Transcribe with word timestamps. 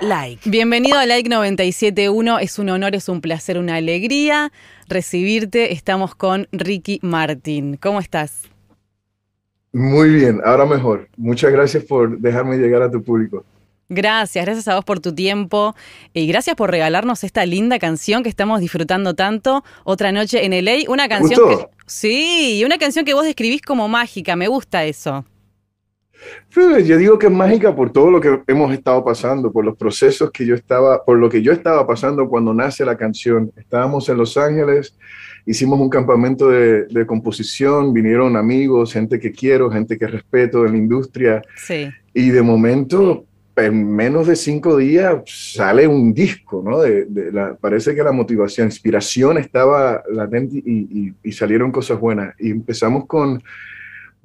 Like. 0.00 0.48
Bienvenido 0.48 0.98
a 0.98 1.06
Like 1.06 1.28
971. 1.28 2.38
Es 2.38 2.58
un 2.58 2.68
honor, 2.68 2.94
es 2.94 3.08
un 3.08 3.20
placer, 3.20 3.58
una 3.58 3.76
alegría 3.76 4.52
recibirte. 4.88 5.72
Estamos 5.72 6.14
con 6.14 6.48
Ricky 6.52 6.98
Martin. 7.02 7.76
¿Cómo 7.76 8.00
estás? 8.00 8.42
Muy 9.72 10.10
bien, 10.10 10.40
ahora 10.44 10.66
mejor. 10.66 11.08
Muchas 11.16 11.50
gracias 11.50 11.84
por 11.84 12.18
dejarme 12.18 12.56
llegar 12.56 12.82
a 12.82 12.90
tu 12.90 13.02
público. 13.02 13.44
Gracias, 13.88 14.44
gracias 14.44 14.66
a 14.68 14.74
vos 14.74 14.84
por 14.84 14.98
tu 14.98 15.14
tiempo 15.14 15.76
y 16.12 16.26
gracias 16.26 16.56
por 16.56 16.70
regalarnos 16.70 17.22
esta 17.22 17.46
linda 17.46 17.78
canción 17.78 18.24
que 18.24 18.28
estamos 18.28 18.60
disfrutando 18.60 19.14
tanto, 19.14 19.62
Otra 19.84 20.10
noche 20.10 20.44
en 20.44 20.52
LA, 20.64 20.90
una 20.90 21.08
canción 21.08 21.48
que 21.48 21.66
sí, 21.86 22.62
una 22.66 22.78
canción 22.78 23.04
que 23.04 23.14
vos 23.14 23.24
describís 23.24 23.62
como 23.62 23.86
mágica, 23.86 24.34
me 24.34 24.48
gusta 24.48 24.84
eso. 24.84 25.24
Yo 26.54 26.96
digo 26.96 27.18
que 27.18 27.26
es 27.26 27.32
mágica 27.32 27.74
por 27.74 27.92
todo 27.92 28.10
lo 28.10 28.20
que 28.20 28.40
hemos 28.46 28.72
estado 28.72 29.04
pasando, 29.04 29.52
por 29.52 29.64
los 29.64 29.76
procesos 29.76 30.30
que 30.30 30.46
yo 30.46 30.54
estaba, 30.54 31.04
por 31.04 31.18
lo 31.18 31.28
que 31.28 31.42
yo 31.42 31.52
estaba 31.52 31.86
pasando 31.86 32.28
cuando 32.28 32.54
nace 32.54 32.84
la 32.84 32.96
canción. 32.96 33.52
Estábamos 33.56 34.08
en 34.08 34.16
Los 34.16 34.36
Ángeles, 34.36 34.96
hicimos 35.44 35.78
un 35.78 35.90
campamento 35.90 36.48
de, 36.48 37.06
composición, 37.06 37.92
vinieron 37.92 38.36
amigos, 38.36 38.92
gente 38.92 39.20
que 39.20 39.32
quiero, 39.32 39.70
gente 39.70 39.98
que 39.98 40.06
respeto 40.06 40.64
en 40.64 40.72
la 40.72 40.78
industria. 40.78 41.42
Sí. 41.56 41.88
Y 42.14 42.30
de 42.30 42.40
momento, 42.40 43.26
en 43.56 43.94
menos 43.94 44.26
de 44.26 44.36
cinco 44.36 44.78
días, 44.78 45.16
sale 45.26 45.86
un 45.86 46.14
disco, 46.14 46.62
¿no? 46.64 46.80
De, 46.80 47.06
parece 47.60 47.94
que 47.94 48.02
la 48.02 48.12
motivación, 48.12 48.68
inspiración 48.68 49.36
estaba 49.36 50.02
latente 50.10 50.56
y, 50.56 51.12
y 51.22 51.32
salieron 51.32 51.70
cosas 51.70 52.00
buenas. 52.00 52.34
Y 52.38 52.50
empezamos 52.50 53.04
con 53.06 53.42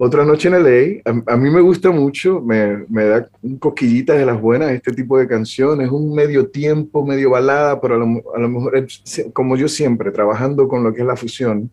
otra 0.04 0.26
noche 0.26 0.48
en 0.48 0.56
LA, 0.56 1.02
a, 1.28 1.38
mí 1.38 1.52
me 1.52 1.62
gusta 1.62 1.92
mucho, 1.92 2.42
me, 2.42 2.86
me 2.90 3.06
da 3.06 3.30
un 3.44 3.60
coquillita 3.60 4.16
de 4.16 4.26
las 4.26 4.42
buenas 4.42 4.72
este 4.72 4.94
tipo 4.94 5.20
de 5.20 5.28
canciones, 5.28 5.92
un 5.92 6.16
medio 6.16 6.48
tiempo, 6.48 7.06
medio 7.06 7.30
balada, 7.30 7.80
pero 7.80 7.94
a 7.96 7.98
lo, 8.00 8.50
mejor, 8.50 8.88
como 9.32 9.56
yo 9.58 9.68
siempre, 9.68 10.10
trabajando 10.10 10.68
con 10.68 10.84
lo 10.84 10.92
que 10.92 11.02
es 11.02 11.06
la 11.06 11.16
fusión. 11.16 11.70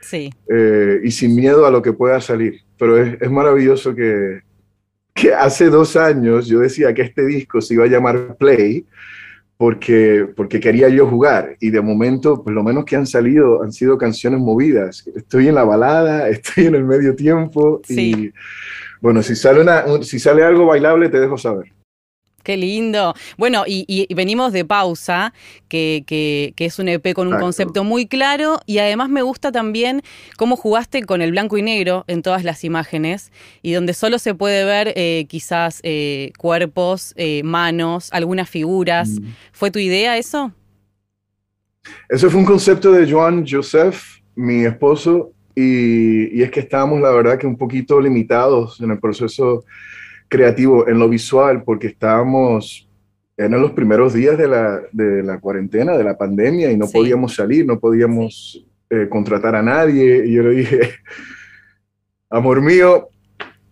Sí. 0.00 0.28
Eh, 0.48 1.02
y 1.04 1.12
sin 1.12 1.36
miedo 1.36 1.66
a 1.66 1.70
lo 1.70 1.80
que 1.80 1.92
pueda 1.92 2.20
salir. 2.20 2.62
Pero 2.80 3.00
es, 3.00 3.16
es 3.22 3.30
maravilloso 3.30 3.94
que, 3.94 4.40
que 5.14 5.32
hace 5.32 5.70
dos 5.70 5.94
años 5.94 6.48
yo 6.48 6.58
decía 6.58 6.92
que 6.92 7.02
este 7.02 7.24
disco 7.26 7.60
se 7.60 7.74
iba 7.74 7.84
a 7.84 7.88
llamar 7.88 8.36
Play, 8.38 8.86
porque, 9.58 10.24
porque 10.36 10.60
quería 10.60 10.88
yo 10.88 11.08
jugar 11.08 11.56
y 11.58 11.70
de 11.70 11.80
momento, 11.80 12.42
pues 12.44 12.54
lo 12.54 12.62
menos 12.62 12.84
que 12.84 12.94
han 12.94 13.08
salido 13.08 13.62
han 13.62 13.72
sido 13.72 13.98
canciones 13.98 14.38
movidas. 14.38 15.04
Estoy 15.14 15.48
en 15.48 15.56
la 15.56 15.64
balada, 15.64 16.28
estoy 16.30 16.66
en 16.66 16.76
el 16.76 16.84
medio 16.84 17.14
tiempo 17.14 17.82
y 17.88 18.32
bueno, 19.00 19.22
si 19.22 19.34
sale, 19.34 19.60
una, 19.60 19.84
si 20.02 20.18
sale 20.20 20.44
algo 20.44 20.66
bailable 20.66 21.08
te 21.08 21.18
dejo 21.18 21.36
saber. 21.36 21.72
Qué 22.48 22.56
lindo. 22.56 23.14
Bueno, 23.36 23.64
y, 23.66 24.06
venimos 24.14 24.54
de 24.54 24.64
pausa, 24.64 25.34
que, 25.68 26.02
que, 26.06 26.54
es 26.56 26.78
un 26.78 26.88
EP 26.88 27.12
con 27.12 27.28
un 27.28 27.38
concepto 27.38 27.84
muy 27.84 28.06
claro 28.06 28.58
y 28.64 28.78
además 28.78 29.10
me 29.10 29.20
gusta 29.20 29.52
también 29.52 30.00
cómo 30.38 30.56
jugaste 30.56 31.02
con 31.02 31.20
el 31.20 31.32
blanco 31.32 31.58
y 31.58 31.62
negro 31.62 32.06
en 32.06 32.22
todas 32.22 32.44
las 32.44 32.64
imágenes 32.64 33.32
y 33.60 33.72
donde 33.72 33.92
solo 33.92 34.18
se 34.18 34.34
puede 34.34 34.64
ver 34.64 34.94
eh, 34.96 35.26
quizás 35.28 35.80
eh, 35.82 36.32
cuerpos, 36.38 37.12
eh, 37.18 37.42
manos, 37.42 38.08
algunas 38.14 38.48
figuras. 38.48 39.10
Mm. 39.10 39.26
¿Fue 39.52 39.70
tu 39.70 39.78
idea 39.78 40.16
eso? 40.16 40.50
Eso 42.08 42.30
fue 42.30 42.40
un 42.40 42.46
concepto 42.46 42.92
de 42.92 43.12
Joan 43.12 43.44
Joseph, 43.46 44.22
mi 44.36 44.64
esposo, 44.64 45.32
y, 45.54 46.34
y 46.34 46.42
es 46.42 46.50
que 46.50 46.60
estábamos, 46.60 47.02
la 47.02 47.10
verdad, 47.10 47.36
que 47.38 47.46
un 47.46 47.58
poquito 47.58 48.00
limitados 48.00 48.80
en 48.80 48.92
el 48.92 48.98
proceso 48.98 49.66
creativo 50.28 50.86
en 50.88 50.98
lo 50.98 51.08
visual 51.08 51.62
porque 51.64 51.88
estábamos, 51.88 52.88
en 53.36 53.50
los 53.52 53.72
primeros 53.72 54.12
días 54.14 54.36
de 54.36 54.48
la, 54.48 54.80
de 54.92 55.22
la 55.22 55.40
cuarentena, 55.40 55.96
de 55.96 56.04
la 56.04 56.16
pandemia, 56.16 56.70
y 56.70 56.76
no 56.76 56.86
podíamos 56.88 57.34
salir, 57.34 57.66
no 57.66 57.78
podíamos 57.78 58.64
eh, 58.90 59.08
contratar 59.08 59.56
a 59.56 59.62
nadie. 59.62 60.26
Y 60.26 60.34
yo 60.34 60.42
le 60.42 60.50
dije, 60.50 60.90
amor 62.30 62.60
mío, 62.60 63.08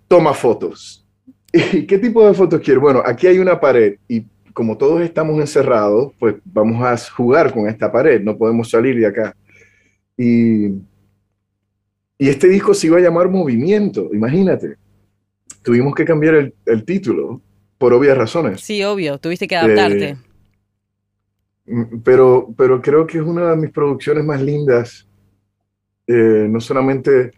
toma 0.08 0.32
fotos. 0.32 1.06
¿Y 1.52 1.86
qué 1.86 1.98
tipo 1.98 2.26
de 2.26 2.34
fotos 2.34 2.60
quiero? 2.60 2.80
Bueno, 2.80 3.02
aquí 3.04 3.26
hay 3.26 3.38
una 3.38 3.60
pared 3.60 3.96
y 4.08 4.24
como 4.52 4.78
todos 4.78 5.02
estamos 5.02 5.38
encerrados, 5.38 6.14
pues 6.18 6.36
vamos 6.44 6.82
a 6.82 6.96
jugar 7.12 7.52
con 7.52 7.68
esta 7.68 7.92
pared, 7.92 8.22
no 8.22 8.38
podemos 8.38 8.70
salir 8.70 8.96
de 8.96 9.06
acá. 9.06 9.36
Y, 10.16 10.68
y 12.16 12.28
este 12.28 12.48
disco 12.48 12.72
se 12.72 12.86
iba 12.86 12.96
a 12.96 13.02
llamar 13.02 13.28
Movimiento, 13.28 14.08
imagínate 14.14 14.78
tuvimos 15.66 15.96
que 15.96 16.04
cambiar 16.04 16.52
el, 16.64 16.84
título 16.84 17.40
por 17.76 17.92
obvias 17.92 18.16
razones. 18.16 18.60
Sí, 18.60 18.84
obvio, 18.84 19.18
tuviste 19.18 19.48
que 19.48 19.56
adaptarte. 19.56 20.10
Eh, 21.66 21.86
pero, 22.04 22.54
pero 22.56 22.80
creo 22.80 23.04
que 23.04 23.18
es 23.18 23.24
una 23.24 23.50
de 23.50 23.56
mis 23.56 23.72
producciones 23.72 24.24
más 24.24 24.40
lindas, 24.40 25.08
eh, 26.06 26.46
no 26.48 26.60
solamente 26.60 27.32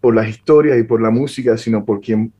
por 0.00 0.16
las 0.16 0.28
historias 0.28 0.76
y 0.80 0.82
por 0.82 1.00
la 1.00 1.10
música, 1.10 1.56
sino 1.56 1.84
por 1.84 2.00
quien, 2.00 2.32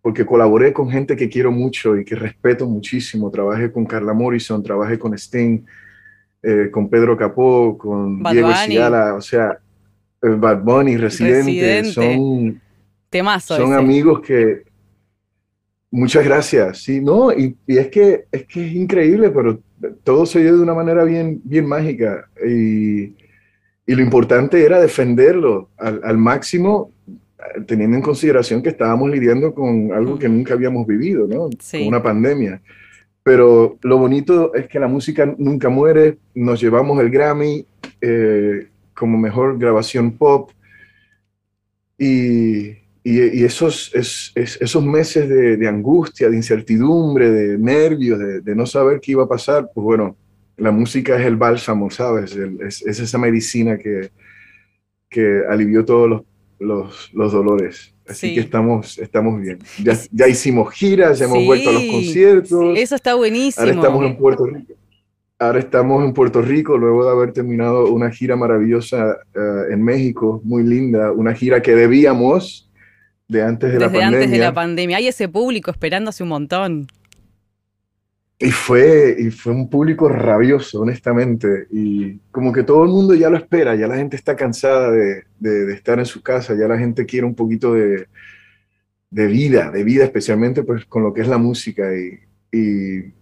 porque 0.00 0.24
colaboré 0.24 0.72
con 0.72 0.88
gente 0.88 1.14
que 1.14 1.28
quiero 1.28 1.52
mucho 1.52 1.94
y 1.94 2.06
que 2.06 2.14
respeto 2.14 2.66
muchísimo. 2.66 3.30
Trabajé 3.30 3.70
con 3.70 3.84
Carla 3.84 4.14
Morrison, 4.14 4.62
trabajé 4.62 4.98
con 4.98 5.12
Sting, 5.12 5.60
eh, 6.42 6.70
con 6.72 6.88
Pedro 6.88 7.18
Capó, 7.18 7.76
con 7.76 8.22
Diego 8.22 8.50
Sigala, 8.54 9.14
o 9.14 9.20
sea, 9.20 9.58
Bad 10.22 10.62
Bunny, 10.62 10.96
Residente, 10.96 11.84
son 11.84 12.62
son 13.40 13.74
amigos 13.74 14.20
que... 14.20 14.64
Muchas 15.90 16.24
gracias. 16.24 16.82
Sí, 16.82 17.00
no, 17.00 17.32
y, 17.32 17.56
es, 17.66 17.88
que, 17.88 18.26
es 18.30 18.46
que 18.46 18.66
es 18.66 18.74
increíble, 18.74 19.30
pero 19.30 19.60
todo 20.04 20.26
se 20.26 20.40
dio 20.42 20.56
de 20.56 20.62
una 20.62 20.74
manera 20.74 21.04
bien, 21.04 21.40
bien 21.44 21.66
mágica. 21.66 22.28
Y, 22.46 23.14
lo 23.86 24.02
importante 24.02 24.64
era 24.64 24.80
defenderlo 24.80 25.70
al, 25.78 26.18
máximo, 26.18 26.90
teniendo 27.66 27.96
en 27.96 28.02
consideración 28.02 28.60
que 28.62 28.70
estábamos 28.70 29.08
lidiando 29.10 29.54
con 29.54 29.92
algo 29.92 30.18
que 30.18 30.28
nunca 30.28 30.54
habíamos 30.54 30.86
vivido, 30.86 31.28
¿no? 31.28 31.48
Con 31.70 31.86
una 31.86 32.02
pandemia. 32.02 32.60
Pero 33.22 33.78
lo 33.82 33.98
bonito 33.98 34.54
es 34.54 34.68
que 34.68 34.80
la 34.80 34.88
música 34.88 35.32
nunca 35.38 35.68
muere. 35.68 36.18
Nos 36.34 36.60
llevamos 36.60 37.00
el 37.00 37.10
Grammy 37.10 37.64
eh, 38.00 38.68
como 38.92 39.18
mejor 39.18 39.58
grabación 39.58 40.12
pop. 40.18 40.50
Y, 41.96 42.85
y, 43.08 43.44
esos, 43.44 43.92
esos 43.94 44.84
meses 44.84 45.28
de, 45.28 45.68
angustia, 45.68 46.28
de 46.28 46.34
incertidumbre, 46.34 47.30
de 47.30 47.56
nervios, 47.56 48.18
de, 48.18 48.54
no 48.56 48.66
saber 48.66 49.00
qué 49.00 49.12
iba 49.12 49.22
a 49.22 49.28
pasar, 49.28 49.70
pues 49.72 49.84
bueno, 49.84 50.16
la 50.56 50.72
música 50.72 51.16
es 51.16 51.24
el 51.24 51.36
bálsamo, 51.36 51.88
¿sabes? 51.88 52.34
es, 52.34 52.82
esa 52.82 53.18
medicina 53.18 53.78
que, 53.78 54.10
que 55.08 55.42
alivió 55.48 55.84
todos 55.84 56.24
los, 56.58 57.10
los, 57.12 57.32
dolores. 57.32 57.94
Así 58.08 58.34
que 58.34 58.40
estamos, 58.40 58.98
estamos 58.98 59.40
bien. 59.40 59.60
Ya, 59.84 59.96
ya 60.10 60.26
hicimos 60.26 60.74
giras, 60.74 61.20
ya 61.20 61.26
hemos 61.26 61.44
vuelto 61.44 61.70
a 61.70 61.74
los 61.74 61.84
conciertos. 61.84 62.76
Eso 62.76 62.96
está 62.96 63.14
buenísimo. 63.14 63.66
Ahora 63.66 63.76
estamos 63.76 64.04
en 64.04 64.16
Puerto 64.16 64.46
Rico. 64.46 64.74
Ahora 65.38 65.58
estamos 65.60 66.04
en 66.04 66.12
Puerto 66.12 66.42
Rico 66.42 66.76
luego 66.76 67.04
de 67.04 67.10
haber 67.12 67.32
terminado 67.32 67.88
una 67.92 68.10
gira 68.10 68.34
maravillosa 68.34 69.18
eh, 69.32 69.62
en 69.70 69.82
México, 69.84 70.40
muy 70.42 70.64
linda, 70.64 71.12
una 71.12 71.34
gira 71.34 71.62
que 71.62 71.76
debíamos 71.76 72.65
de 73.28 73.42
antes 73.42 73.72
de 73.72 73.78
la 73.78 73.86
pandemia. 73.86 74.06
antes 74.06 74.30
de 74.30 74.38
la 74.38 74.52
pandemia. 74.52 74.96
Hay 74.98 75.08
ese 75.08 75.28
público 75.28 75.70
esperando 75.70 76.10
hace 76.10 76.22
un 76.22 76.28
montón. 76.30 76.86
Y 78.38 78.50
fue, 78.50 79.16
y 79.18 79.30
fue 79.30 79.52
un 79.54 79.70
público 79.70 80.08
rabioso, 80.08 80.82
honestamente. 80.82 81.66
Y 81.70 82.18
como 82.30 82.52
que 82.52 82.64
todo 82.64 82.84
el 82.84 82.90
mundo 82.90 83.14
ya 83.14 83.30
lo 83.30 83.38
espera, 83.38 83.74
ya 83.74 83.86
la 83.86 83.96
gente 83.96 84.16
está 84.16 84.36
cansada 84.36 84.90
de, 84.90 85.24
de, 85.38 85.72
estar 85.72 85.98
en 85.98 86.04
su 86.04 86.22
casa, 86.22 86.54
ya 86.54 86.68
la 86.68 86.78
gente 86.78 87.06
quiere 87.06 87.26
un 87.26 87.34
poquito 87.34 87.72
de, 87.72 88.08
de, 89.10 89.26
vida, 89.26 89.70
de 89.70 89.84
vida 89.84 90.04
especialmente 90.04 90.62
pues 90.64 90.84
con 90.84 91.02
lo 91.02 91.14
que 91.14 91.22
es 91.22 91.28
la 91.28 91.38
música. 91.38 91.88
Y, 91.96 92.18
y 92.52 93.15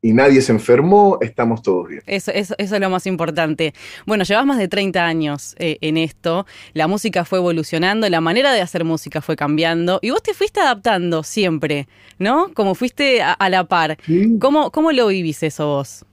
y 0.00 0.12
nadie 0.12 0.40
se 0.42 0.52
enfermó, 0.52 1.18
estamos 1.20 1.62
todos 1.62 1.88
bien. 1.88 2.02
Eso, 2.06 2.30
eso, 2.30 2.54
es 2.56 2.70
lo 2.70 2.90
más 2.90 3.06
importante. 3.06 3.74
Bueno, 4.06 4.24
llevas 4.24 4.46
más 4.46 4.58
de 4.58 4.68
30 4.68 5.04
años 5.04 5.56
eh, 5.58 5.78
en 5.80 5.96
esto, 5.96 6.46
la 6.72 6.86
música 6.86 7.24
fue 7.24 7.38
evolucionando, 7.38 8.08
la 8.08 8.20
manera 8.20 8.52
de 8.52 8.60
hacer 8.60 8.84
música 8.84 9.20
fue 9.20 9.34
cambiando 9.36 9.98
y 10.02 10.10
vos 10.10 10.22
te 10.22 10.34
fuiste 10.34 10.60
adaptando 10.60 11.22
siempre, 11.22 11.88
¿no? 12.18 12.52
Como 12.54 12.74
fuiste 12.74 13.22
a, 13.22 13.48
la 13.48 13.64
par. 13.64 13.98
¿Cómo, 14.40 14.70
¿Cómo 14.70 14.92
lo 14.92 15.08
vivís 15.08 15.42
eso 15.42 15.66
vos? 15.66 16.04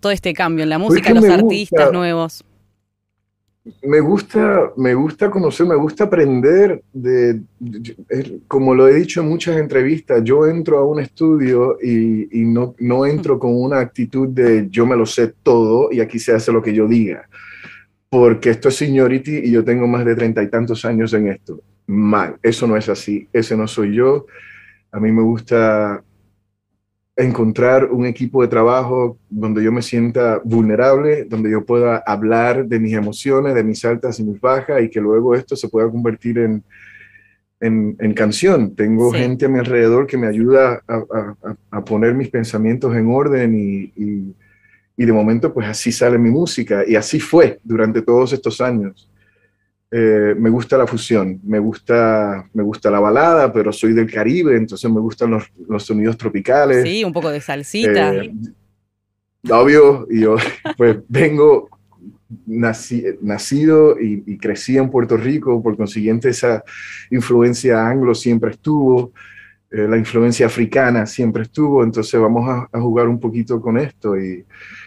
Todo 0.00 0.12
este 0.12 0.32
cambio 0.32 0.62
en 0.62 0.70
la 0.70 0.78
pues 0.78 0.90
música, 0.90 1.12
los 1.12 1.24
artistas 1.24 1.92
nuevos 1.92 2.44
me 3.82 4.00
gusta, 4.00 4.72
me 4.76 4.94
gusta 4.94 5.30
conocer, 5.30 5.66
me 5.66 5.74
gusta 5.74 6.04
aprender 6.04 6.82
de, 6.92 7.40
como 8.46 8.74
lo 8.74 8.88
he 8.88 8.94
dicho 8.94 9.20
en 9.20 9.28
muchas 9.28 9.56
entrevistas, 9.56 10.22
yo 10.24 10.46
entro 10.46 10.78
a 10.78 10.84
un 10.84 11.00
estudio 11.00 11.78
y, 11.82 12.28
no, 12.44 12.74
no, 12.78 13.06
entro 13.06 13.38
con 13.38 13.54
una 13.54 13.80
actitud 13.80 14.28
de 14.28 14.68
yo 14.70 14.86
me 14.86 14.96
lo 14.96 15.06
sé 15.06 15.34
todo 15.42 15.90
y 15.92 16.00
aquí 16.00 16.18
se 16.18 16.32
hace 16.32 16.52
lo 16.52 16.62
que 16.62 16.74
yo 16.74 16.86
diga, 16.86 17.28
porque 18.08 18.50
esto 18.50 18.68
es 18.68 18.76
seniority 18.76 19.38
y 19.38 19.50
yo 19.50 19.64
tengo 19.64 19.86
más 19.86 20.04
de 20.04 20.14
treinta 20.14 20.42
y 20.42 20.48
tantos 20.48 20.84
años 20.84 21.12
en 21.14 21.28
esto. 21.28 21.60
Mal, 21.86 22.36
eso 22.42 22.66
no 22.66 22.76
es 22.76 22.88
así, 22.88 23.28
ese 23.32 23.56
no 23.56 23.66
soy 23.66 23.94
yo. 23.94 24.26
A 24.92 25.00
mí 25.00 25.12
me 25.12 25.22
gusta 25.22 26.02
encontrar 27.18 27.86
un 27.90 28.06
equipo 28.06 28.42
de 28.42 28.48
trabajo 28.48 29.18
donde 29.28 29.62
yo 29.64 29.72
me 29.72 29.82
sienta 29.82 30.40
vulnerable, 30.44 31.24
donde 31.24 31.50
yo 31.50 31.66
pueda 31.66 31.98
hablar 32.06 32.66
de 32.66 32.78
mis 32.78 32.94
emociones, 32.94 33.56
de 33.56 33.64
mis 33.64 33.84
altas 33.84 34.20
y 34.20 34.22
mis 34.22 34.40
bajas, 34.40 34.80
y 34.80 34.88
que 34.88 35.00
luego 35.00 35.34
esto 35.34 35.56
se 35.56 35.68
pueda 35.68 35.90
convertir 35.90 36.38
en, 36.38 36.62
en, 37.60 38.14
canción. 38.14 38.76
Tengo 38.76 39.10
gente 39.10 39.46
a 39.46 39.48
mi 39.48 39.58
alrededor 39.58 40.06
que 40.06 40.16
me 40.16 40.28
ayuda 40.28 40.80
a, 40.86 41.84
poner 41.84 42.14
mis 42.14 42.28
pensamientos 42.28 42.94
en 42.94 43.10
orden 43.10 43.52
y, 43.52 43.92
y, 44.96 45.04
de 45.04 45.12
momento 45.12 45.52
pues 45.52 45.66
así 45.66 45.90
sale 45.90 46.18
mi 46.18 46.30
música 46.30 46.84
y 46.86 46.94
así 46.94 47.18
fue 47.18 47.58
durante 47.64 48.00
todos 48.00 48.32
estos 48.32 48.60
años. 48.60 49.10
Eh, 49.90 50.34
me 50.36 50.50
gusta 50.50 50.76
la 50.76 50.86
fusión, 50.86 51.40
me 51.44 51.58
gusta, 51.58 52.46
me 52.52 52.62
gusta 52.62 52.90
la 52.90 53.00
balada, 53.00 53.50
pero 53.50 53.72
soy 53.72 53.94
del 53.94 54.10
Caribe, 54.10 54.54
entonces 54.54 54.90
me 54.90 55.00
gustan 55.00 55.30
los, 55.30 55.44
los 55.66 55.82
sonidos 55.82 56.18
tropicales. 56.18 56.82
Sí, 56.82 57.04
un 57.04 57.12
poco 57.12 57.30
de 57.30 57.40
salsita. 57.40 58.14
Eh, 58.14 58.34
obvio, 59.50 60.06
y 60.10 60.20
yo 60.20 60.36
pues 60.76 60.98
vengo 61.08 61.70
nacido 62.46 63.98
y, 63.98 64.36
crecí 64.36 64.76
en 64.76 64.90
Puerto 64.90 65.16
Rico, 65.16 65.62
por 65.62 65.76
consiguiente 65.76 66.28
esa 66.28 66.62
influencia 67.10 67.86
anglo 67.86 68.14
siempre 68.14 68.50
estuvo, 68.50 69.12
eh, 69.70 69.86
la 69.88 69.96
influencia 69.96 70.44
africana 70.44 71.06
siempre 71.06 71.44
estuvo, 71.44 71.82
entonces 71.82 72.20
vamos 72.20 72.68
a, 72.70 72.78
jugar 72.78 73.08
un 73.08 73.18
poquito 73.18 73.58
con 73.62 73.78
esto 73.78 74.18
y, 74.18 74.44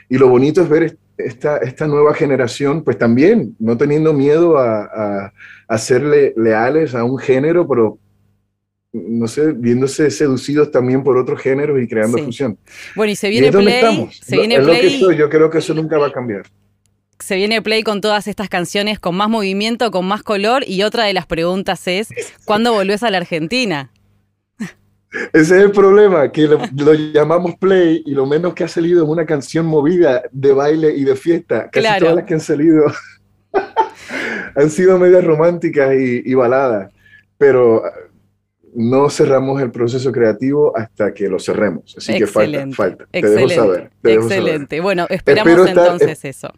y, 0.09 0.17
lo 0.19 0.29
bonito 0.29 0.61
es 0.61 0.69
ver 0.69 0.97
esta, 1.25 1.57
esta 1.57 1.87
nueva 1.87 2.13
generación, 2.13 2.83
pues 2.83 2.97
también 2.97 3.55
no 3.59 3.77
teniendo 3.77 4.13
miedo 4.13 4.57
a, 4.57 5.31
a, 5.67 5.77
serle 5.77 6.33
leales 6.35 6.95
a 6.95 7.03
un 7.03 7.17
género, 7.17 7.67
pero 7.67 7.97
no 8.93 9.27
sé, 9.27 9.53
viéndose 9.53 10.11
seducidos 10.11 10.71
también 10.71 11.03
por 11.03 11.17
otros 11.17 11.41
géneros 11.41 11.81
y 11.81 11.87
creando 11.87 12.17
fusión. 12.17 12.57
Bueno, 12.95 13.11
y 13.11 13.15
se 13.15 13.29
viene 13.29 13.51
Play. 13.51 14.09
Se 14.11 14.37
viene 14.37 14.59
Play. 14.59 14.99
yo 15.17 15.29
creo 15.29 15.49
que 15.49 15.59
eso 15.59 15.73
nunca 15.73 15.97
va 15.97 16.07
a 16.07 16.11
cambiar. 16.11 16.43
Se 17.19 17.35
viene 17.35 17.61
Play 17.61 17.83
con 17.83 18.01
todas 18.01 18.27
estas 18.27 18.49
canciones 18.49 18.99
con 18.99 19.15
más 19.15 19.29
movimiento, 19.29 19.91
con 19.91 20.05
más 20.07 20.23
color. 20.23 20.63
Y 20.67 20.83
otra 20.83 21.05
de 21.05 21.13
las 21.13 21.25
preguntas 21.25 21.87
es: 21.87 22.09
¿cuándo 22.45 22.73
volvés 22.73 23.03
a 23.03 23.11
la 23.11 23.17
Argentina? 23.17 23.90
Ese 25.11 25.57
es 25.57 25.63
el 25.63 25.71
problema, 25.71 26.31
que 26.31 26.47
lo, 26.47 26.93
llamamos 26.93 27.55
play 27.55 28.01
y 28.05 28.11
lo 28.11 28.25
menos 28.25 28.53
que 28.53 28.63
ha 28.63 28.67
salido 28.67 29.03
es 29.03 29.09
una 29.09 29.25
canción 29.25 29.65
movida 29.65 30.23
de 30.31 30.53
baile 30.53 30.95
y 30.95 31.03
de 31.03 31.15
fiesta. 31.15 31.69
Casi 31.69 31.99
todas 31.99 32.15
las 32.15 32.25
que 32.25 32.33
han 32.33 32.39
salido 32.39 32.85
han 34.55 34.69
sido 34.69 34.97
medias 34.97 35.23
románticas 35.23 35.93
y, 35.93 36.33
baladas, 36.33 36.93
pero 37.37 37.83
no 38.73 39.09
cerramos 39.09 39.61
el 39.61 39.69
proceso 39.69 40.13
creativo 40.13 40.75
hasta 40.77 41.13
que 41.13 41.27
lo 41.27 41.39
cerremos. 41.39 41.93
Así 41.97 42.17
que 42.17 42.25
falta, 42.25 42.65
falta. 42.71 43.05
Te 43.11 43.21
dejo 43.21 43.49
saber. 43.49 43.91
excelente. 44.03 44.79
Bueno, 44.79 45.07
esperamos 45.09 45.67
entonces 45.67 46.23
eso. 46.23 46.53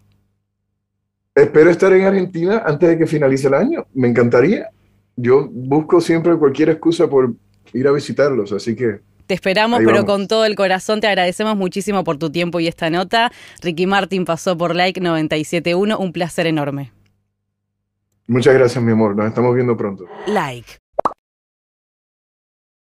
Espero 1.33 1.71
estar 1.71 1.91
en 1.91 2.05
Argentina 2.05 2.61
antes 2.63 2.89
de 2.89 2.97
que 2.99 3.07
finalice 3.07 3.47
el 3.47 3.55
año. 3.55 3.87
Me 3.95 4.07
encantaría. 4.07 4.69
Yo 5.15 5.49
busco 5.51 5.99
siempre 5.99 6.35
cualquier 6.37 6.69
excusa 6.69 7.09
por 7.09 7.33
ir 7.73 7.87
a 7.87 7.91
visitarlos, 7.91 8.51
así 8.51 8.75
que... 8.75 8.99
Te 9.25 9.33
esperamos, 9.33 9.81
pero 9.85 10.05
con 10.05 10.27
todo 10.27 10.45
el 10.45 10.55
corazón 10.55 10.99
te 10.99 11.07
agradecemos 11.07 11.55
muchísimo 11.55 12.03
por 12.03 12.17
tu 12.17 12.29
tiempo 12.29 12.59
y 12.59 12.67
esta 12.67 12.89
nota. 12.89 13.31
Ricky 13.61 13.87
Martin 13.87 14.25
pasó 14.25 14.57
por 14.57 14.75
Like 14.75 14.99
971, 14.99 15.97
un 15.97 16.11
placer 16.11 16.45
enorme. 16.45 16.91
Muchas 18.27 18.53
gracias, 18.53 18.83
mi 18.83 18.91
amor. 18.91 19.15
Nos 19.15 19.27
estamos 19.27 19.55
viendo 19.55 19.77
pronto. 19.77 20.05
Like 20.27 20.82